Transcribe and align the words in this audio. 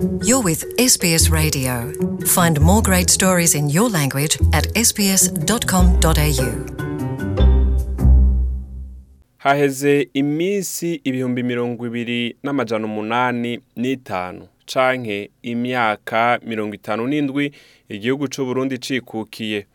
You're 0.00 0.40
with 0.42 0.64
SBS 0.78 1.30
Radio. 1.30 1.92
Find 2.24 2.58
more 2.60 2.80
great 2.80 3.10
stories 3.10 3.54
in 3.54 3.68
your 3.68 3.90
language 3.90 4.38
at 4.52 4.66
sbs.com.au. 4.74 6.50
haheze 9.38 10.08
iminsi 10.14 11.00
ibihumbi 11.04 11.42
mirongo 11.42 11.86
ibiri 11.86 12.36
n'amajana 12.42 12.86
umunani 12.86 13.60
n'itanu 13.76 14.46
canke 14.66 15.30
imyaka 15.42 16.40
mirongo 16.46 16.74
itanu 16.74 17.06
n'indwi 17.06 17.52
igihugu 17.88 18.28
c'u 18.28 18.44
Burundi 18.44 18.78
cikukiye 18.78 19.66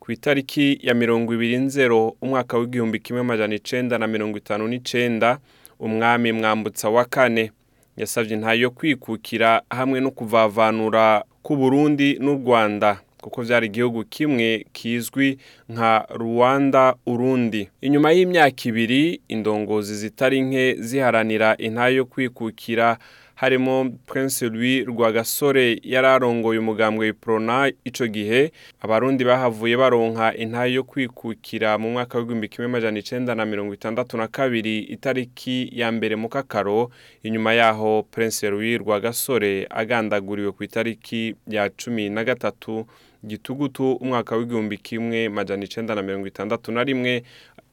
ku 0.00 0.12
itariki 0.12 0.78
ya 0.82 0.94
mirongo 0.94 1.34
ibiri 1.34 1.56
nzero 1.56 2.16
umwaka 2.22 2.58
w'igihumbi 2.58 2.98
kimwe 2.98 3.20
amajana 3.20 3.54
icenda 3.54 3.98
na 3.98 4.06
mirongo 4.06 4.38
itanu 4.38 4.68
n'icenda 4.68 5.38
umwami 5.80 6.32
mwambutsa 6.32 6.88
wa 6.90 7.04
kane 7.04 7.52
yasavye 7.96 8.36
ntayo 8.36 8.70
kwikukira 8.70 9.62
hamwe 9.70 10.00
no 10.00 10.10
kuvavanura 10.10 11.24
ku 11.42 11.56
Burundi 11.56 12.18
n'u 12.20 12.34
Rwanda 12.34 13.00
kuko 13.22 13.42
vyari 13.42 13.66
igihugu 13.66 14.04
kimwe 14.04 14.66
kizwi 14.72 15.38
nka 15.68 16.06
Rwanda 16.14 16.94
Urundi. 17.06 17.68
Inyuma 17.80 18.12
y'imyaka 18.12 18.62
ibiri 18.68 19.20
indongozi 19.28 19.94
zitari 19.96 20.42
nke 20.42 20.74
ziharanira 20.80 21.56
intayo 21.56 21.96
yo 21.96 22.04
kwikukira 22.04 22.98
harimo 23.46 23.90
Prince 24.06 24.48
Louis 24.48 24.84
Rwagasore 24.86 25.80
yararongoye 25.82 26.58
umugambwe 26.58 27.08
Iprona 27.08 27.72
ico 27.84 28.06
gihe. 28.06 28.52
Abarundi 28.80 29.24
bahavuye 29.24 29.76
baronka 29.76 30.34
intayo 30.36 30.74
yo 30.74 30.84
kwikukira 30.84 31.78
mu 31.78 31.90
mwaka 31.90 32.18
w'igihumbi 32.18 32.48
kimwe 32.48 32.66
amajana 32.66 32.98
icenda 32.98 33.34
na 33.34 33.44
mirongo 33.44 33.74
itandatu 33.74 34.16
na 34.16 34.28
kabiri 34.28 34.78
itariki 34.78 35.68
ya 35.72 35.92
mbere 35.92 36.16
mu 36.16 36.28
kakaro. 36.28 36.90
Inyuma 37.22 37.52
yaho 37.54 38.06
Prince 38.10 38.50
Louis 38.50 38.78
Rwagasore 38.78 39.66
agandaguriwe 39.70 40.52
ku 40.52 40.62
itariki 40.64 41.34
ya 41.46 41.70
cumi 41.70 42.10
na 42.10 42.24
gatatu 42.24 42.86
gitugutu 43.26 43.92
umwaka 43.92 44.36
w'igihumbi 44.36 44.78
kimwe 44.78 45.28
majana 45.28 45.64
icenda 45.64 45.94
na 45.94 46.02
mirongo 46.02 46.26
itandatu 46.26 46.72
na 46.72 46.84
rimwe. 46.84 47.22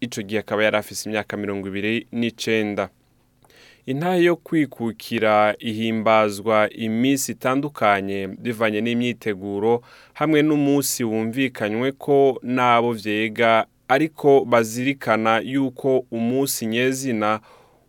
Ico 0.01 0.21
gihe 0.21 0.39
akaba 0.39 0.63
yari 0.63 0.77
afise 0.77 1.09
imyaka 1.09 1.37
mirongo 1.37 1.67
ibiri 1.67 2.07
n'icenda. 2.11 2.89
Intahe 3.91 4.23
yo 4.23 4.35
kwikukira 4.35 5.55
ihimbazwa 5.59 6.69
iminsi 6.85 7.31
itandukanye 7.31 8.27
bivanye 8.27 8.79
n'imyiteguro 8.81 9.73
hamwe 10.19 10.39
n'umunsi 10.47 10.99
wumvikanywe 11.03 11.91
ko 12.03 12.17
n'abo 12.55 12.91
vyega 12.93 13.65
ariko 13.87 14.45
bazirikana 14.51 15.33
yuko 15.53 16.05
umunsi 16.11 16.65
nyezina 16.65 17.39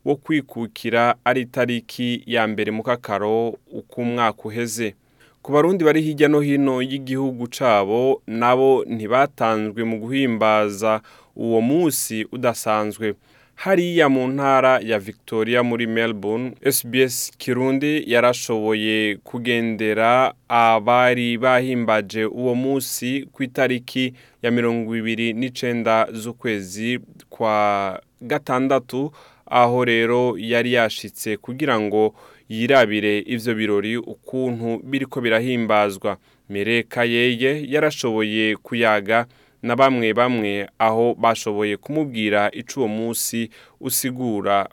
wo 0.05 0.15
kwikukira 0.17 1.03
ari 1.25 1.41
itariki 1.41 2.23
ya 2.27 2.43
mbere 2.49 2.71
mu 2.77 2.83
kakaro 2.83 3.49
uko 3.81 4.01
umwaka 4.01 4.43
uheze. 4.49 4.95
Ku 5.43 5.53
barundi 5.53 5.85
bari 5.85 6.01
hirya 6.03 6.29
no 6.29 6.41
hino 6.41 6.83
y'igihugu 6.83 7.45
cabo 7.59 8.23
nabo 8.27 8.85
ntibatanzwe 8.89 9.85
mu 9.85 9.97
guhimbaza 10.01 11.01
uwo 11.37 11.61
munsi 11.61 12.25
udasanzwe. 12.33 13.15
Hariya 13.61 14.09
mu 14.09 14.25
ntara 14.29 14.81
ya 14.81 14.99
Victoria 14.99 15.63
muri 15.63 15.87
Melbourne 15.87 16.53
SBS 16.65 17.31
Kirundi 17.39 18.05
yarashoboye 18.07 19.17
kugendera 19.25 20.33
abari 20.49 21.39
bahimbaje 21.39 22.25
uwo 22.25 22.55
munsi 22.55 23.29
ku 23.33 23.43
itariki 23.43 24.15
ya 24.43 24.51
mirongo 24.51 24.97
ibiri 24.97 25.33
n'icenda 25.33 26.09
z'ukwezi 26.13 27.01
kwa 27.29 28.01
gatandatu 28.21 29.13
aho 29.47 29.85
rero 29.85 30.35
yari 30.39 30.73
yashitse 30.73 31.37
kugira 31.37 31.81
ngo 31.81 32.15
yirabire 32.49 33.19
ivyo 33.27 33.55
birori 33.55 33.97
ukuntu 33.97 34.81
biriko 34.85 35.21
birahimbazwa. 35.21 36.17
Mereka 36.49 37.05
yeye 37.05 37.65
yarashoboye 37.69 38.57
kuyaga 38.57 39.27
na 39.63 39.77
bamwe 39.77 40.13
bamwe 40.15 40.69
aho 40.79 41.15
bashoboye 41.19 41.77
kumubwira 41.77 42.51
ico 42.53 42.81
uwo 42.81 42.89
munsi 42.89 43.51
usigura. 43.81 44.69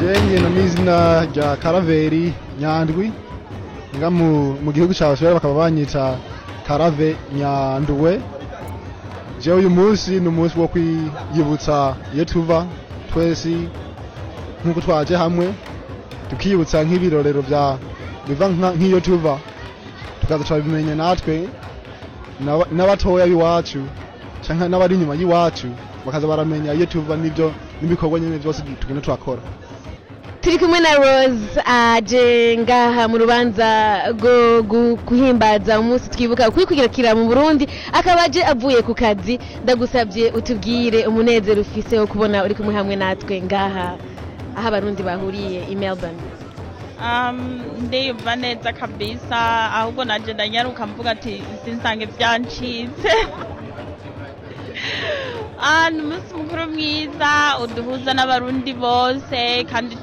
Jenge 0.00 0.40
no 0.40 0.50
mwizina 0.50 1.24
rya 1.32 1.56
karaveri 1.56 2.32
nyandwi 2.60 3.12
nga 3.96 4.10
mu, 4.10 4.56
gihugu 4.72 4.94
ca 4.94 5.06
Australia 5.06 5.34
bakaba 5.34 5.54
banyita 5.54 6.18
karave 6.66 7.16
nyanduwe 7.36 8.20
jewe 9.40 9.58
uyu 9.58 9.70
munsi 9.70 10.20
ni 10.20 10.28
umunsi 10.28 10.58
wo 10.58 10.68
kwiyibutsa 10.68 11.96
iyo 12.14 12.24
tuva 12.24 12.66
twese 13.12 13.54
nk'uko 14.64 14.80
twaje 14.80 15.16
hamwe 15.16 15.54
tukiyibutsa 16.30 16.84
nk'ibirorero 16.84 17.40
vya 17.40 17.78
biva 18.28 18.48
nk'iyo 18.48 19.00
tuva. 19.00 19.38
Tukaza 20.24 20.44
turabimenya 20.44 20.94
natwe 20.96 21.48
n'aba- 22.44 22.66
n'abatoya 22.72 23.26
b'iwacu 23.28 23.80
canke 24.46 24.68
n'abari 24.68 24.94
inyuma 24.96 25.14
y'iwacu 25.14 25.68
bakaza 26.06 26.26
baramenya 26.26 26.72
iyo 26.74 26.86
tuva 26.86 27.16
n'ivyo 27.16 27.52
n'ibikorwa 27.82 28.20
nyene 28.20 28.38
vyose 28.38 28.62
tugenda 28.80 29.02
turakora 29.02 29.42
turi 30.40 30.58
kumwe 30.58 30.80
na 30.80 30.92
rose 31.00 31.56
aje 31.64 32.56
ngaha 32.60 33.08
mu 33.08 33.16
rubanza 33.18 33.68
rwo 34.12 34.60
gu- 34.62 34.98
guhimbaza 35.08 35.80
umunsi 35.80 36.10
twibuka 36.12 36.50
kwikukira 36.52 37.14
mu 37.16 37.24
burundi 37.28 37.64
akaba 37.92 38.22
aje 38.28 38.44
avuye 38.44 38.82
ku 38.84 38.92
kazi. 38.94 39.38
Ndagusabye 39.64 40.30
utubwire 40.36 41.06
umunezero 41.08 41.60
ufise 41.64 41.96
wo 41.98 42.04
kubona 42.06 42.44
uri 42.44 42.52
kumwe 42.54 42.74
hamwe 42.76 42.92
natwe 42.96 43.40
ngaha 43.42 43.96
aho 44.56 44.66
abarundi 44.68 45.00
bahuriye 45.02 45.60
i 45.72 45.74
melbourne. 45.76 46.20
Um, 47.04 47.60
ndiyumva 47.84 48.36
neza 48.36 48.72
kabisa 48.72 49.38
ahubwo 49.78 50.04
naje 50.04 50.32
ndanyaruka 50.34 50.86
mvuga 50.86 51.10
ati 51.10 51.42
sinsange 51.64 52.06
byancitse 52.06 53.10
Ah, 55.60 55.90
ni 55.90 56.00
umunsi 56.02 56.34
mukuru 56.34 56.66
mwiza 56.72 57.30
uduhuza 57.62 58.10
n'abarundi 58.14 58.72
bose 58.74 59.64
kandi 59.70 59.96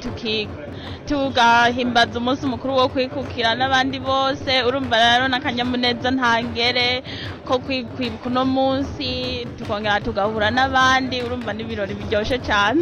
tugahimbaza 1.08 2.20
umunsi 2.20 2.46
mukuru 2.48 2.76
wo 2.80 2.88
kwikukira 2.90 3.56
n'abandi 3.56 4.00
bose. 4.00 4.52
Urumva 4.68 4.96
rero 4.98 5.28
n'akanyamuneza 5.28 6.10
ntangere 6.12 7.04
ko 7.48 7.54
kwi- 7.60 7.86
kwibuka 7.96 8.30
uno 8.30 8.46
munsi 8.46 9.10
tukongera 9.58 10.00
tugahura 10.02 10.50
n'abandi 10.56 11.22
urumva 11.26 11.52
n'ibirori 11.54 11.94
biryoshe 12.00 12.38
cyane 12.48 12.82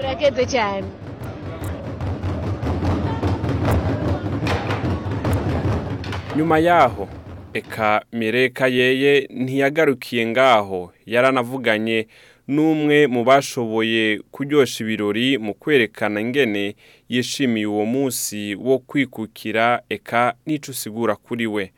urakeze 0.00 0.42
cyane 0.54 0.86
nyuma 6.36 6.58
yaho 6.58 7.08
eka 7.54 8.02
Mereka 8.12 8.66
yeye 8.68 9.28
ntiyagarukiye 9.30 10.26
ngaho 10.26 10.92
yaranavuganye 11.06 12.06
n'umwe 12.48 13.06
mu 13.06 13.24
bashoboye 13.24 14.20
kuryosha 14.30 14.84
ibirori 14.84 15.38
mu 15.38 15.54
kwerekana 15.54 16.20
ingene 16.20 16.74
yishimiye 17.08 17.66
uwo 17.66 17.84
munsi 17.86 18.54
wo 18.54 18.78
kwikukira 18.78 19.80
eka 19.88 20.34
n'ico 20.46 20.70
usigura 20.70 21.16
kuri 21.16 21.46
we. 21.46 21.72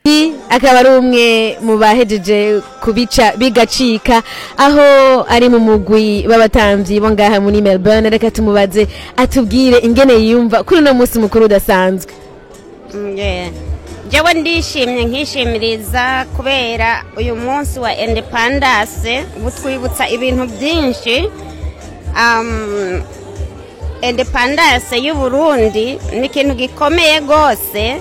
Akaba 0.49 0.79
ari 0.79 0.89
umwe 0.89 1.57
mu 1.61 1.77
bahejeje 1.77 2.61
kubica 2.83 3.33
bigacika 3.37 4.23
aho 4.57 4.87
ari 5.29 5.49
mu 5.49 5.59
mugwi 5.59 6.23
b'abatamvyi 6.29 6.99
bo 6.99 7.11
ngaha 7.11 7.39
muri 7.41 7.61
melbourne. 7.61 8.09
Reka 8.09 8.31
tumubaze 8.31 8.87
atubwire 9.17 9.77
ingene 9.83 10.13
yiyumva 10.13 10.63
kuri 10.63 10.79
uno 10.79 10.93
munsi 10.93 11.19
mukuru 11.19 11.45
udasanzwe. 11.45 12.13
Yeah. 13.15 13.51
Jewe 14.09 14.33
ndishimye 14.33 15.05
nkishimiriza 15.05 16.25
kubera 16.35 17.03
uyu 17.17 17.35
munsi 17.35 17.79
wa 17.79 17.91
independence 17.97 19.25
butwibutsa 19.43 20.03
ibintu 20.09 20.45
byinshi. 20.47 21.29
Um, 22.21 23.01
independence 24.01 24.95
y'u 25.05 25.15
Burundi 25.15 25.99
ni 26.19 26.25
ikintu 26.25 26.53
gikomeye 26.55 27.19
gose 27.21 27.97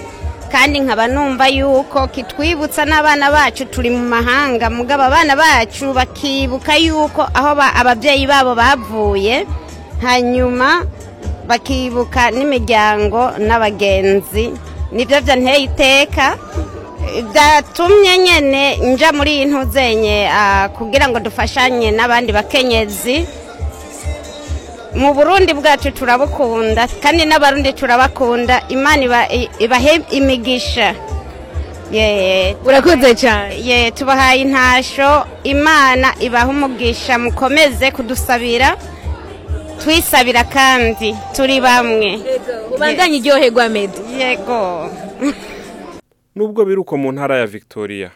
kandi 0.52 0.80
nkaba 0.80 1.06
numva 1.08 1.48
yuko 1.48 2.06
kitwibutsa 2.08 2.84
n'abana 2.84 3.30
bacu 3.30 3.64
turi 3.64 3.90
mu 3.90 4.04
mahanga 4.08 4.70
mugabo 4.70 5.02
abana 5.02 5.34
bacu 5.36 5.92
bakibuka 5.92 6.76
yuko 6.76 7.22
aho 7.34 7.54
ba- 7.58 7.74
ababyeyi 7.74 8.26
babo 8.26 8.54
bavuye 8.54 9.46
hanyuma 10.02 10.86
bakibuka 11.48 12.30
n'imiryango 12.30 13.30
n'abagenzi. 13.38 14.52
Ni 14.94 15.04
byo 15.04 15.20
byanteye 15.20 15.58
iteka 15.68 16.26
byatumye 17.32 18.12
nyine 18.18 18.62
nja 18.76 19.12
muri 19.12 19.30
iyi 19.36 19.44
ntuzenye 19.50 20.16
ah, 20.32 20.68
kugira 20.76 21.08
ngo 21.08 21.18
dufashanye 21.20 21.90
n'abandi 21.90 22.30
bakenyezi. 22.32 23.16
Mu 24.94 25.14
burundi 25.14 25.50
bwacu 25.54 25.90
turabukunda 25.90 26.86
kandi 27.02 27.22
n'abarundi 27.26 27.72
turabakunda. 27.72 28.62
Imana 28.68 29.02
ibahe 29.58 29.94
imigisha. 30.10 30.94
Ye 31.92 32.56
urakoze 32.64 33.14
cyane. 33.14 33.54
ye 33.68 33.90
tubahaye 33.90 34.40
intasho. 34.46 35.26
Imana 35.44 36.14
ibaha 36.20 36.48
umugisha 36.48 37.18
mukomeze 37.18 37.90
kudusabira. 37.90 38.76
Twisabira 39.82 40.44
kandi 40.44 41.14
turi 41.36 41.60
bamwe. 41.60 42.18
Ubandanye 42.74 43.16
iryoherwa 43.18 43.68
medi 43.68 44.00
yego. 44.18 44.90
Nubwo 46.36 46.64
biri 46.64 46.80
uko 46.80 46.96
mu 46.96 47.12
ntara 47.12 47.38
ya 47.38 47.46
Victoria, 47.46 48.10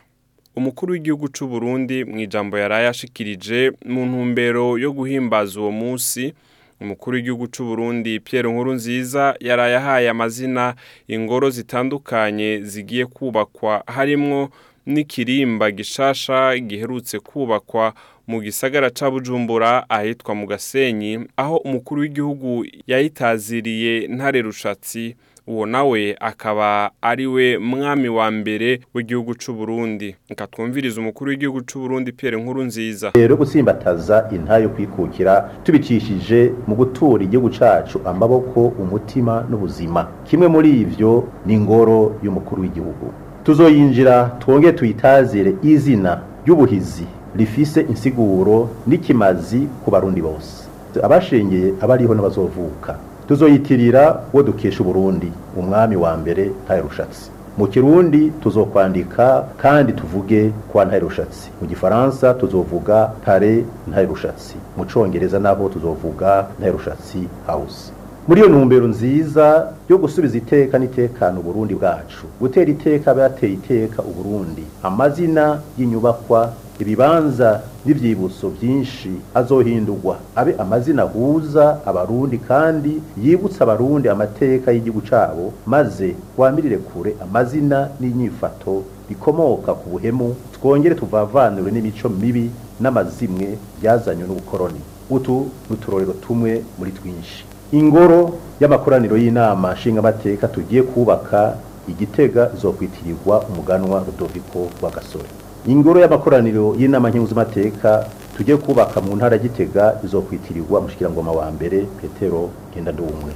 umukuru 0.57 0.93
w'igihugu 0.93 1.29
c'u 1.29 1.47
Burundi 1.47 2.05
mu 2.05 2.19
ijambo 2.21 2.59
yaraye 2.59 2.89
ashikirije 2.89 3.73
mu 3.87 4.07
ntumbero 4.07 4.79
yo 4.79 4.93
guhimbaza 4.93 5.61
uwo 5.61 5.71
munsi, 5.71 6.35
umukuru 6.81 7.15
w'igihugu 7.17 7.47
c'u 7.47 7.65
Burundi 7.65 8.21
Pierre 8.21 8.51
Nkurunziza 8.51 9.35
yaraye 9.41 9.77
ahaye 9.77 10.09
amazina 10.11 10.75
ingoro 11.09 11.51
zitandukanye 11.51 12.61
zigiye 12.63 13.07
kubakwa 13.07 13.83
harimwo 13.87 14.51
n'ikirimba 14.93 15.71
gishasha 15.71 16.59
giherutse 16.59 17.19
kubakwa 17.21 17.93
mu 18.27 18.41
gisagara 18.41 18.91
ca 18.91 19.11
Bujumbura 19.11 19.85
ahitwa 19.91 20.35
mu 20.35 20.47
Gasenyi 20.47 21.13
aho 21.37 21.57
umukuru 21.57 22.01
w'igihugu 22.01 22.67
yayitaziriye 22.87 24.09
ntare 24.09 24.43
rushatsi. 24.43 25.17
Uwo 25.49 25.67
nawe 25.67 26.17
akaba 26.21 26.91
ari 27.03 27.27
we 27.27 27.59
mwami 27.59 28.09
wa 28.09 28.31
mbere 28.31 28.81
w'igihugu 28.95 29.35
c'u 29.35 29.53
Burundi. 29.55 30.15
Nka 30.31 30.47
twumviriza 30.47 31.01
umukuru 31.01 31.31
w'igihugu 31.31 31.61
c'u 31.65 31.79
Burundi 31.81 32.13
Pierre 32.13 32.37
Nkurunziza. 32.43 33.13
Rero 33.15 33.37
gusimbataza 33.37 34.29
intayo 34.33 34.63
yo 34.63 34.69
kwikukira 34.69 35.51
tubicishije 35.65 36.53
mu 36.67 36.75
gutura 36.77 37.25
igihugu 37.25 37.51
cacu 37.51 38.01
amaboko 38.05 38.61
umutima 38.67 39.47
n'ubuzima. 39.51 40.09
Kimwe 40.29 40.49
muri 40.49 40.71
ivyo 40.81 41.29
ni 41.47 41.55
ingoro 41.55 42.21
y'umukuru 42.23 42.63
w'igihugu. 42.63 43.13
Tuzoyinjira 43.49 44.31
twongere 44.41 44.73
tuyitazire 44.73 45.55
izina 45.63 46.13
ry'ubuhizi 46.45 47.07
rifise 47.37 47.81
insiguro 47.81 48.69
n'ikimazi 48.87 49.61
ku 49.85 49.89
barundi 49.91 50.21
bose. 50.29 50.69
Abashengeye 51.03 51.73
abariho 51.81 52.13
n'abazovuka. 52.15 52.93
Tuzoyitirira 53.29 54.21
uwo 54.33 54.43
dukesha 54.43 54.81
uburundi 54.83 55.33
umwami 55.57 55.97
wa 55.97 56.13
mbere 56.21 56.51
ntayo 56.65 56.83
rushatsi. 56.83 57.31
Mu 57.59 57.67
kirundi 57.67 58.33
tuzokwandika 58.43 59.45
kandi 59.63 59.93
tuvuge 59.93 60.53
kwa 60.73 60.85
ntayo 60.85 61.03
rushatsi. 61.09 61.49
Mu 61.61 61.67
gifaransa 61.69 62.35
tuzovuga 62.35 63.13
tare 63.25 63.65
ntayo 63.89 64.07
rushatsi. 64.09 64.55
Mu 64.77 64.85
congereza 64.85 65.39
naho 65.39 65.69
tuzovuga 65.69 66.47
ntayo 66.59 66.73
rushatsi 66.73 67.19
house. 67.47 67.98
Muri 68.29 68.41
iyo 68.41 68.49
ntumbero 68.49 68.87
nziza 68.95 69.47
yo 69.91 69.97
gusubiza 69.99 70.37
iteka 70.39 70.75
n'itekano 70.79 71.41
uburundi 71.41 71.75
bwacu. 71.75 72.25
Gutera 72.41 72.71
iteka 72.71 73.11
abateye 73.11 73.53
iteka 73.59 73.99
uburundi 74.11 74.65
amazina 74.83 75.45
y'inyubakwa 75.79 76.41
ibibanza 76.83 77.51
n'ivyibutso 77.85 78.47
byinshi 78.57 79.11
azohindurwa. 79.35 80.17
Abe 80.37 80.53
amazina 80.59 81.03
ahuza 81.03 81.65
abarundi 81.89 82.37
kandi 82.39 82.93
yibutsa 83.23 83.61
abarundi 83.65 84.07
amateka 84.09 84.73
y'igihugu 84.73 85.03
cabo 85.11 85.53
maze 85.67 86.09
wamirire 86.37 86.77
kure 86.89 87.11
amazina 87.25 87.89
n'inyifato 88.01 88.75
bikomoka 89.09 89.73
ku 89.75 89.87
buhemu 89.93 90.37
twongere 90.55 90.95
tuvavanure 90.95 91.71
n'imico 91.73 92.09
mibi 92.09 92.51
n'amazimwe 92.81 93.49
byazanywe 93.81 94.25
n'ubukoroni 94.29 94.81
utu 95.11 95.37
n'uturorero 95.69 96.13
tumwe 96.13 96.63
muri 96.79 96.93
twinshi. 96.93 97.41
Ingoro 97.73 98.31
y'amakoraniro 98.61 99.17
y'inama 99.17 99.73
nshingamateka 99.75 100.49
tugiye 100.49 100.83
kubaka 100.83 101.55
igitega 101.89 102.51
izokwitirirwa 102.57 103.41
umuganwa 103.51 104.05
rudoviko 104.07 104.69
wa 104.83 104.91
gasore 104.91 105.29
ingoro 105.67 106.01
y'amakoraniro 106.01 106.75
y'inama 106.79 107.11
nkenguzamateka 107.11 108.05
tugiye 108.37 108.57
kubaka 108.57 109.01
mu 109.01 109.17
ntara 109.17 109.39
gitega 109.39 109.95
izokwitirirwa 110.05 110.81
mushikirangoma 110.81 111.33
wa 111.33 111.51
mbere 111.51 111.81
petero 112.01 112.51
ngendandumwe. 112.73 113.33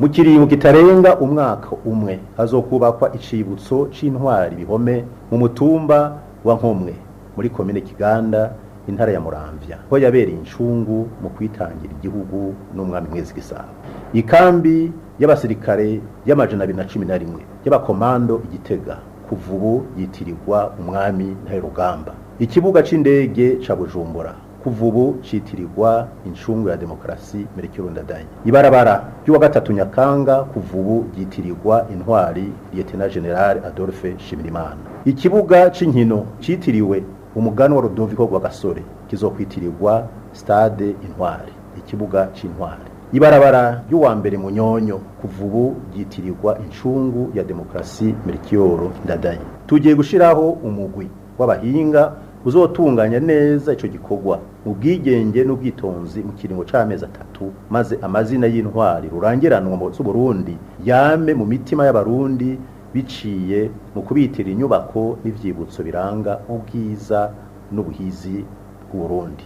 Mu 0.00 0.08
kiringo 0.08 0.46
kitarenga 0.46 1.16
umwaka 1.18 1.68
umwe 1.84 2.18
hazokubakwa 2.36 3.14
icibutso 3.14 3.88
c'intwari 3.92 4.56
bihome 4.56 5.04
mu 5.30 5.38
mutumba 5.38 6.12
wa 6.44 6.54
nkomwe 6.54 6.94
muri 7.36 7.50
komine 7.50 7.80
kiganda 7.80 8.50
intara 8.88 9.12
ya 9.12 9.20
muramvya 9.20 9.78
ho 9.90 9.98
yabereye 9.98 10.36
incungu 10.38 11.08
mu 11.22 11.28
kwitangira 11.30 11.92
igihugu 11.98 12.54
n'umwami 12.74 13.08
mwezi 13.08 13.34
gisabo 13.34 13.68
ikambi 14.12 14.92
y'abasirikare 15.18 16.00
y'amajana 16.26 16.64
abiri 16.64 16.78
na 16.78 16.84
cumi 16.84 17.06
na 17.06 17.18
rimwe 17.18 17.40
y'abakomando 17.64 18.40
igitega 18.44 18.96
kuva 19.28 19.52
ubu 19.54 19.84
yitirirwa 19.98 20.72
umwami 20.80 21.36
ntaherugamba 21.44 22.12
ikibuga 22.38 22.82
c'indege 22.82 23.58
ca 23.66 23.76
bujumbura 23.76 24.34
kuva 24.62 24.86
ubu 24.86 25.16
citirirwa 25.22 26.08
incungu 26.26 26.68
ya 26.68 26.76
demokarasi 26.76 27.46
merekero 27.56 27.90
ndadaye 27.90 28.24
ibarabara 28.44 29.04
ry'uwa 29.24 29.40
gatatu 29.40 29.72
nyakanga 29.72 30.36
kuva 30.44 30.78
ubu 30.78 31.04
ryitirirwa 31.16 31.86
intwari 31.92 32.52
lieutenant 32.74 33.12
general 33.14 33.60
adolphe 33.66 34.14
shimirimana 34.18 34.76
ikibuga 35.04 35.70
c'inkino 35.70 36.26
citiriwe 36.40 37.02
umugani 37.38 37.74
wa 37.74 37.80
Rudoviko 37.82 38.24
rwa 38.26 38.40
gasore 38.40 38.82
kizokwitirirwa 39.08 40.06
stade 40.32 40.90
intwari 40.90 41.52
ikibuga 41.78 42.28
c'intwari. 42.34 42.82
Ibarabara 43.12 43.82
ry'uwa 43.88 44.14
mbere 44.16 44.38
munyonyo 44.38 44.98
kuva 45.20 45.44
ubu 45.44 45.76
ryitirirwa 45.94 46.58
incungu 46.58 47.30
ya 47.34 47.44
demokarasi 47.44 48.14
merikiyoro 48.26 48.90
ndadaye. 49.04 49.38
Tugiye 49.66 49.94
gushiraho 49.94 50.50
umugwi 50.50 51.08
w'abahinga 51.38 52.12
uzotunganya 52.44 53.20
neza 53.20 53.72
ico 53.72 53.86
gikorwa 53.88 54.38
mu 54.66 54.74
bwigenge 54.74 55.44
n'ubwitonzi 55.44 56.20
mu 56.22 56.32
kiringo 56.32 56.64
c'amezi 56.64 57.04
atatu 57.04 57.52
maze 57.70 57.98
amazina 58.02 58.46
y'intwari 58.46 59.08
rurangiranwa 59.08 59.76
mu 59.76 59.90
z'uburundi 59.90 60.56
yame 60.84 61.34
mu 61.34 61.46
mitima 61.46 61.86
y'abarundi 61.86 62.58
biciye 62.94 63.70
mu 63.94 64.02
kubitira 64.02 64.50
inyubako 64.50 65.18
n'ivyibutso 65.24 65.82
biranga 65.82 66.40
ubwiza 66.48 67.34
n'ubuhizi 67.72 68.44
bw'uburundi. 68.88 69.44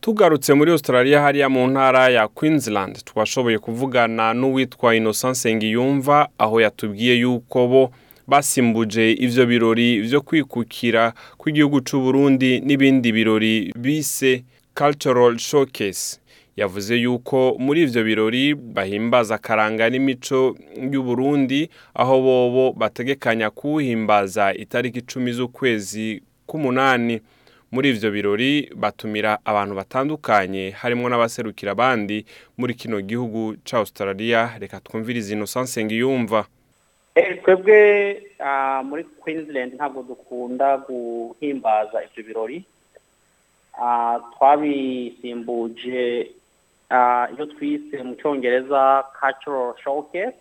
Tugarutse 0.00 0.54
muri 0.54 0.70
Australia 0.70 1.20
hariya 1.20 1.48
mu 1.48 1.66
ntara 1.66 2.08
ya 2.08 2.28
Queensland. 2.28 3.04
Twashoboye 3.04 3.58
kuvugana 3.58 4.34
n'uwitwa 4.34 4.94
Innocent 4.96 5.34
Sengiyumva 5.36 6.28
aho 6.38 6.60
yatubwiye 6.60 7.14
yuko 7.20 7.68
bo 7.68 7.90
basimbuje 8.26 9.12
ivyo 9.12 9.46
birori 9.46 10.00
vyo 10.00 10.20
kwikukira 10.20 11.12
kw'igihugu 11.38 11.80
c'u 11.80 12.00
Burundi 12.00 12.60
n'ibindi 12.60 13.12
birori 13.12 13.72
bise 13.78 14.44
Cultural 14.74 15.38
Showcase. 15.38 16.18
Yavuze 16.56 16.96
yuko 16.96 17.56
muri 17.58 17.82
ivyo 17.82 18.04
birori 18.04 18.54
bahimbaza 18.54 19.34
akaranga 19.34 19.90
n'imico 19.90 20.56
y'u 20.92 21.02
Burundi 21.02 21.70
aho 21.94 22.20
bobo 22.22 22.72
bategekanya 22.72 23.50
kuhimbaza 23.50 24.54
itariki 24.54 24.98
icumi 24.98 25.32
z'ukwezi 25.32 26.22
k'umunani. 26.46 27.20
Muri 27.72 27.90
ivyo 27.90 28.10
birori 28.10 28.70
batumira 28.76 29.38
abantu 29.44 29.74
batandukanye 29.74 30.70
harimwo 30.70 31.08
n'abaserukira 31.10 31.72
abandi 31.72 32.24
muri 32.56 32.74
kino 32.74 33.00
gihugu 33.00 33.56
ca 33.66 33.76
Australia. 33.78 34.56
Reka 34.58 34.80
twumvirize 34.80 35.32
Innocent 35.34 35.66
Sengiyumva 35.68 36.46
twebwe 37.44 38.22
muri 38.84 39.04
Queensland 39.20 39.74
ntabwo 39.74 40.02
dukunda 40.02 40.76
guhimbaza 40.78 42.04
ivyo 42.04 42.22
birori. 42.24 42.64
Twabisimbuje 44.38 46.30
iyo 47.34 47.46
twise 47.46 48.02
mu 48.02 48.14
cyongereza 48.14 49.04
cultural 49.20 49.74
showcase 49.84 50.36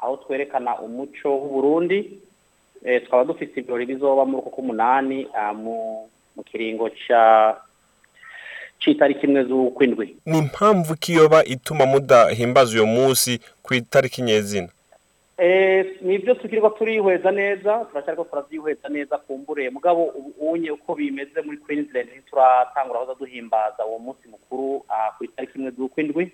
aho 0.00 0.16
twerekana 0.16 0.78
umuco 0.78 1.28
w'uburundi 1.28 2.20
twaba 3.06 3.24
dufite 3.24 3.60
ibirori 3.60 3.86
bizoba 3.86 4.24
muri 4.24 4.38
uko 4.42 4.50
k'umunani 4.50 5.26
mu 6.34 6.42
kiringo 6.48 6.88
c'itariki 8.80 9.26
imwe 9.26 9.44
z'ukwindwi. 9.44 10.16
Ni 10.26 10.38
impamvu 10.38 10.96
kiyoba 10.96 11.44
ituma 11.44 11.86
mudahimbaza 11.86 12.72
uyo 12.74 12.86
munsi 12.86 13.40
ku 13.62 13.74
itariki 13.74 14.22
nyezina 14.22 14.68
ni 16.00 16.18
byo 16.18 16.34
tukirirwa 16.34 16.70
turihweza 16.70 17.30
neza 17.30 17.84
turacyariko 17.90 18.24
turabyihweza 18.24 18.88
neza 18.88 19.18
kumbure 19.18 19.70
mugabo 19.70 20.04
ubunye 20.04 20.70
uko 20.70 20.94
bimeze 20.94 21.40
muri 21.42 21.56
Queensland 21.58 22.08
turatangura 22.30 23.00
aho 23.00 23.14
duhimbaza 23.14 23.86
uwo 23.86 23.98
munsi 23.98 24.28
mukuru 24.28 24.84
ku 25.18 25.24
itariki 25.24 25.58
imwe 25.58 25.70
z'ukwindwi 25.70 26.32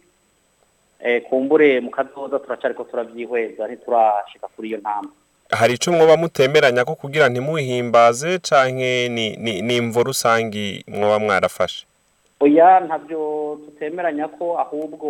kumbure 1.28 1.80
mu 1.80 1.90
kazoza 1.90 2.38
turacyariko 2.38 2.84
turabyihweza 2.84 3.66
ntiturashika 3.68 4.48
kuri 4.56 4.68
iyo 4.68 4.78
ntambwe. 4.78 5.12
Hari 5.50 5.74
ico 5.74 5.92
mwoba 5.92 6.16
mutemeranya 6.16 6.84
ko 6.84 6.94
kugira 6.94 7.28
ntimuhimbaze 7.28 8.38
canke 8.38 9.08
ni 9.08 9.36
ni 9.36 9.62
ni 9.62 9.76
imvo 9.76 10.02
rusangi 10.02 10.84
mwoba 10.88 11.18
mwarafashe? 11.18 11.86
Oya 12.40 12.80
ntabyo 12.80 13.20
tutemeranya 13.64 14.28
ko 14.28 14.58
ahubwo 14.58 15.08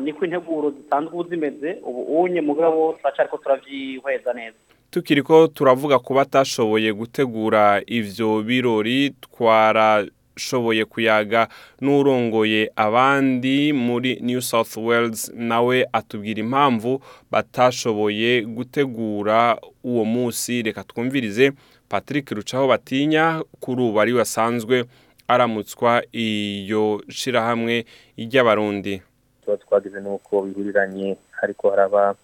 niko 0.00 0.24
integuro 0.24 0.70
zisanzwe 0.70 1.12
ubu 1.12 1.28
zimeze 1.28 1.78
ubu 1.82 2.22
unye 2.22 2.40
mugabo 2.40 2.92
turacariko 2.98 3.36
turavyihweza 3.38 4.32
neza. 4.32 4.56
Tukiriko 4.90 5.46
turavuga 5.46 5.98
ku 5.98 6.14
batashoboye 6.14 6.92
gutegura 6.92 7.82
ivyo 7.86 8.42
birori 8.42 9.10
twara 9.20 10.04
twashoboye 10.34 10.84
kuyaga 10.84 11.48
n'urongoye 11.80 12.70
abandi 12.76 13.72
muri 13.72 14.18
New 14.20 14.40
South 14.40 14.76
Wales 14.76 15.30
nawe 15.34 15.86
atubwira 15.92 16.40
impamvu 16.40 17.00
batashoboye 17.30 18.42
gutegura 18.42 19.58
uwo 19.84 20.04
munsi. 20.04 20.62
Reka 20.62 20.84
twumvirize 20.84 21.52
Patrick 21.88 22.30
Rucaho 22.30 22.66
batinya 22.68 23.42
kuri 23.60 23.82
ubu 23.82 24.00
ari 24.00 24.12
wasanzwe 24.12 24.84
aramutswa 25.28 26.02
iyo 26.12 27.02
shirahamwe 27.08 27.84
ry'abarundi. 28.18 29.02
Tuba 29.44 29.56
twagize 29.56 30.00
nuko 30.00 30.42
bihuriranye 30.42 31.16
ariko 31.42 31.70
haraba 31.70 32.14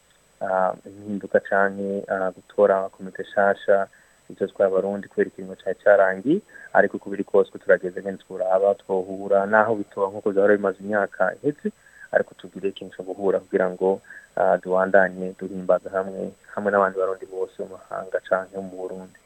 impinduka 0.86 1.40
canke 1.40 2.02
gutora 2.34 2.88
komite 2.88 3.24
shasha 3.24 3.86
ivyo 4.30 4.46
tw'abarundi 4.46 5.08
kubera 5.08 5.28
ikiringo 5.30 5.54
cari 5.60 5.76
carangiye 5.84 6.40
ariko 6.72 6.96
uko 6.96 7.10
biri 7.10 7.24
kose 7.24 7.50
turageze 7.58 8.00
ngene 8.00 8.18
turaba 8.24 8.74
twohura 8.74 9.46
naho 9.46 9.74
bitoba 9.74 10.08
nk'uko 10.08 10.30
vyahora 10.30 10.56
bimaze 10.56 10.78
imyaka 10.80 11.34
iheze 11.36 11.68
ariko 12.12 12.34
tugire 12.34 12.68
ikintu 12.68 12.96
co 12.96 13.02
guhura 13.02 13.38
kugira 13.40 13.70
ngo 13.70 14.00
tubandanye 14.62 15.34
duhimbaza 15.38 15.90
hamwe 15.90 16.30
hamwe 16.54 16.68
n'abandi 16.70 16.98
barundi 16.98 17.26
bose 17.26 17.54
mu 17.62 17.74
mahanga 17.76 18.18
canke 18.28 18.56
mu 18.58 18.70
burundi. 18.70 19.18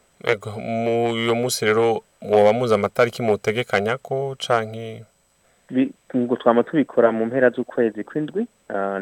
Uyo 1.20 1.34
munsi 1.34 1.64
rero 1.64 2.00
mwoba 2.22 2.52
muzi 2.52 2.74
amatariki 2.74 3.22
mutegekanya 3.22 3.96
ko 4.00 4.36
canke 4.40 5.04
ngo 6.16 6.36
twama 6.36 6.62
tubikora 6.62 7.12
mu 7.12 7.26
mpera 7.26 7.50
z'ukwezi 7.50 8.04
kw'indwi 8.04 8.46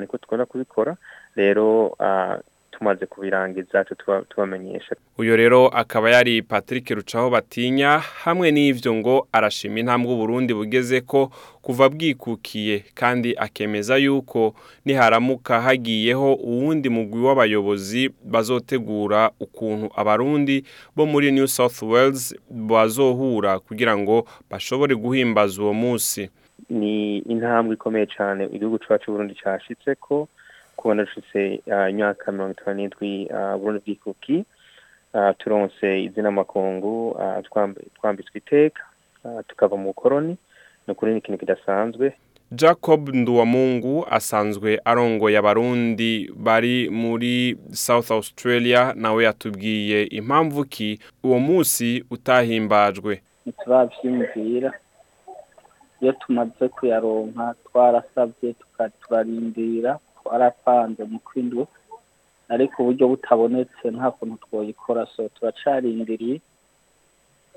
niko 0.00 0.18
tukunda 0.18 0.46
kubikora. 0.46 0.96
Rero 1.36 1.96
tumaze 2.72 3.06
kubirangiza 3.06 3.84
tubamenyesha. 4.28 4.96
Uyu 5.18 5.36
rero 5.36 5.68
akaba 5.68 6.10
yari 6.10 6.42
Patrick 6.42 6.90
Rucaho 6.90 7.30
batinya 7.30 7.98
hamwe 7.98 8.50
n'ivyo 8.50 8.94
ngo 8.94 9.28
arashima 9.32 9.78
intambwe 9.80 10.16
Burundi 10.16 10.54
bugeze 10.54 11.00
ko 11.00 11.30
kuva 11.62 11.88
bwikukiye. 11.88 12.84
Kandi 12.94 13.36
akemeza 13.36 13.96
yuko 13.96 14.54
niharamuka 14.84 15.60
hagiyeho 15.60 16.34
uwundi 16.34 16.88
mugwi 16.88 17.20
w'abayobozi 17.22 18.10
bazotegura 18.24 19.30
ukuntu 19.40 19.90
abarundi 19.96 20.64
bo 20.96 21.06
muri 21.06 21.32
New 21.32 21.46
South 21.46 21.82
Wales 21.82 22.34
bazohura 22.50 23.58
kugira 23.58 23.96
ngo 23.98 24.24
bashobore 24.50 24.94
guhimbaza 24.94 25.62
uwo 25.62 25.74
munsi. 25.74 26.30
Ni 26.70 27.18
intambwe 27.18 27.74
ikomeye 27.74 28.06
cyane 28.06 28.44
igihugu 28.52 28.78
cyacu 28.78 29.10
Burundi 29.12 29.34
cyashitse 29.34 29.94
ko 29.94 30.28
kubona 30.76 31.04
dushitse 31.04 31.60
imyaka 31.90 32.32
mirongo 32.32 32.52
itanu 32.52 32.76
n'indwi 32.76 33.28
Burundi 33.58 33.80
bwikuki 33.84 34.44
turonse 35.38 36.02
izina 36.04 36.30
makungu 36.30 37.16
twambitswe 37.96 38.38
iteka 38.38 38.82
tukava 39.48 39.76
mu 39.76 39.84
bukoroni 39.92 40.36
ni 40.86 40.92
ukuri 40.92 41.12
ni 41.12 41.18
ikintu 41.18 41.38
kidasanzwe. 41.38 42.12
Jacob 42.52 43.08
nduwamungu 43.14 44.06
asanzwe 44.10 44.80
arongoye 44.84 45.38
abarundi 45.38 46.30
bari 46.36 46.90
muri 46.90 47.56
south 47.72 48.10
australia 48.10 48.92
nawe 48.96 49.24
yatubwiye 49.24 50.02
impamvu 50.04 50.64
ki 50.64 50.98
uwo 51.24 51.38
munsi 51.38 52.04
utahimbajwe. 52.10 53.22
Ntiturabyiyumvira 53.46 54.72
iyo 56.02 56.12
tumaze 56.12 56.68
kuyaronka 56.68 57.54
twarasabye 57.66 58.54
turarindira 59.02 59.98
twarapanze 60.22 61.04
mu 61.04 61.18
kwindwi 61.22 61.64
ariko 62.48 62.82
uburyo 62.82 63.08
butabonetse 63.08 63.84
nta 63.90 64.10
kuntu 64.10 64.36
twoyikora. 64.44 65.06
So 65.16 65.28
turacarindiriye 65.28 66.40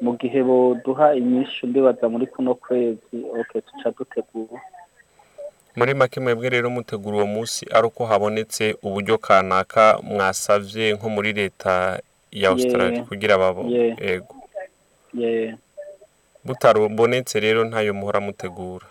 mu 0.02 0.12
gihe 0.20 0.44
boduha 0.44 1.16
inyinshi 1.16 1.68
ndibaza 1.68 2.06
muri 2.10 2.28
kuno 2.28 2.56
kwezi 2.56 3.18
oke 3.40 3.62
tuca 3.62 3.90
dutegura. 3.98 4.62
Muri 5.76 5.94
make 5.94 6.20
mwebwe 6.20 6.50
rero 6.50 6.70
mutegura 6.70 7.18
uwo 7.18 7.28
munsi 7.28 7.66
ari 7.72 7.88
uko 7.88 8.06
habonetse 8.06 8.76
uburyo 8.84 9.18
kanaka 9.18 10.00
mwasavye 10.04 10.94
nko 10.94 11.10
muri 11.10 11.34
leta 11.34 12.00
ya 12.32 12.50
australia 12.50 13.04
kugira 13.04 13.38
babo 13.38 13.62
yego 13.68 14.36
butarubonetse 16.46 17.40
rero 17.40 17.66
ntayo 17.66 17.94
muhora 17.94 18.20
mutegura. 18.22 18.86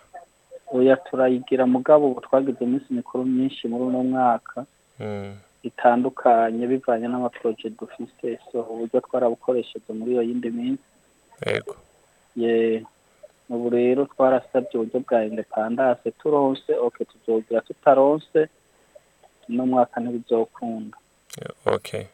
Oya 0.73 0.95
turayigira 0.97 1.65
mugabo 1.65 2.07
ubu 2.11 2.21
twagize 2.21 2.63
iminsi 2.63 2.93
mikuru 2.93 3.25
myinshi 3.25 3.67
muri 3.67 3.83
uno 3.83 4.03
mwaka 4.03 4.65
itandukanye 5.63 6.67
bivanye 6.67 7.07
n'amaporoje 7.07 7.69
dufise. 7.69 8.39
So 8.51 8.61
uburyo 8.61 8.99
twarabukoresheje 9.01 9.89
muri 9.93 10.11
iyo 10.11 10.21
yindi 10.21 10.49
minsi. 10.51 10.83
Yego. 11.47 11.75
Ye 12.35 12.83
ubu 13.49 13.69
rero 13.69 14.05
twarasabye 14.05 14.75
uburyo 14.75 14.99
bwa 14.99 15.25
independance 15.25 16.11
turonse. 16.11 16.71
Oke 16.75 17.05
tuzogira 17.05 17.61
tutaronse 17.61 18.49
uno 19.49 19.65
mwaka 19.65 19.99
ntibizokunda 20.01 20.97
okay 21.65 22.05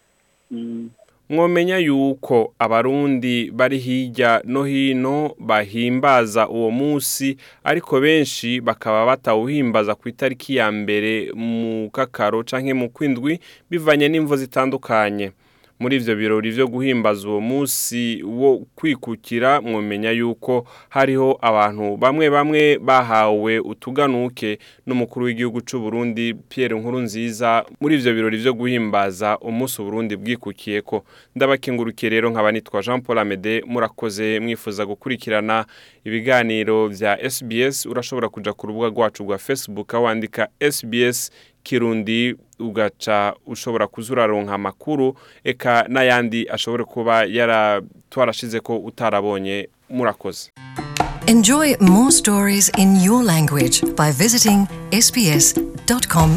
mwomenya 1.31 1.77
yuko 1.77 2.53
abarundi 2.59 3.51
bari 3.51 3.77
hirya 3.79 4.41
no 4.45 4.63
hino 4.63 5.35
bahimbaza 5.39 6.49
uwo 6.49 6.71
munsi 6.71 7.37
ariko 7.63 7.99
benshi 8.01 8.61
bakaba 8.61 9.05
batawuhimbaza 9.05 9.95
ku 9.95 10.09
itariki 10.09 10.55
ya 10.55 10.71
mbere 10.71 11.31
mu 11.35 11.89
kakaro 11.91 12.43
canke 12.43 12.73
mu 12.73 12.89
kwindwi 12.89 13.39
bivanye 13.69 14.09
n'imvo 14.09 14.35
zitandukanye. 14.35 15.31
Muri 15.81 15.95
ivyo 15.95 16.15
birori 16.15 16.51
vyo 16.51 16.67
guhimbaza 16.67 17.27
uwo 17.29 17.41
munsi 17.41 18.21
wo 18.23 18.61
kwikukira 18.75 19.61
mwomenya 19.61 20.11
yuko 20.11 20.67
hariho 20.89 21.37
abantu 21.41 21.97
bamwe 21.97 22.29
bamwe 22.29 22.77
bahawe 22.77 23.59
utuganuke 23.59 24.59
n'umukuru 24.85 25.25
w'igihugu 25.25 25.61
c'u 25.61 25.79
Burundi 25.79 26.33
Pierre 26.33 26.77
Nkurunziza 26.79 27.65
muri 27.81 27.95
ivyo 27.95 28.13
birori 28.13 28.37
vyo 28.37 28.53
guhimbaza 28.53 29.37
umunsi 29.41 29.81
Burundi 29.81 30.15
bwikukiyeko. 30.15 31.03
Ndabakengurukiye 31.35 32.09
rero 32.09 32.29
nkaba 32.29 32.51
nitwa 32.51 32.81
Jean 32.81 33.01
Paul 33.01 33.17
Amede 33.19 33.63
murakoze 33.67 34.39
mwifuza 34.39 34.85
gukurikirana 34.85 35.65
ibiganiro 36.05 36.87
vya 36.87 37.29
SBS 37.29 37.85
urashobora 37.85 38.29
kuja 38.29 38.53
ku 38.53 38.67
rubuga 38.67 38.87
rwacu 38.87 39.23
rwa 39.23 39.37
Facebook 39.37 39.93
wandika 39.93 40.47
SBS 40.71 41.31
kirundi 41.63 42.35
ugaca 42.59 43.33
ushobora 43.45 43.87
kuzuraronka 43.87 44.53
amakuru 44.53 45.15
eka 45.43 45.85
n'ayandi 45.89 46.49
ashobora 46.49 46.85
kuba 46.85 47.25
yara 47.25 47.81
twarashize 48.09 48.59
ko 48.59 48.77
utarabonye 48.77 49.69
murakoze. 49.89 50.51
Enjoy 51.27 51.75
more 51.79 52.11
stories 52.11 52.69
in 52.77 52.95
your 53.03 53.23
language 53.23 53.81
by 53.95 54.11
visiting 54.11 54.67
sbs.com.au 54.91 56.31